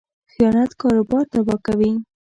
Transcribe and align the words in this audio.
خیانت 0.31 0.71
کاروبار 0.81 1.23
تباه 1.33 1.59
کوي. 1.65 1.91